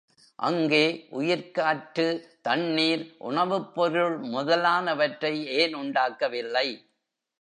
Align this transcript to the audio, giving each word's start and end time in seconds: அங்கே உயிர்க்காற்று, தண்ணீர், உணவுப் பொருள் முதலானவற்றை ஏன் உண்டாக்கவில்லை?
அங்கே 0.39 0.85
உயிர்க்காற்று, 1.11 2.05
தண்ணீர், 2.41 3.15
உணவுப் 3.19 3.75
பொருள் 3.75 4.17
முதலானவற்றை 4.17 5.45
ஏன் 5.45 5.73
உண்டாக்கவில்லை? 5.73 6.67